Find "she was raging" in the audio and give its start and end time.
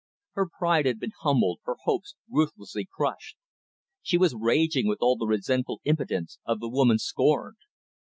4.01-4.87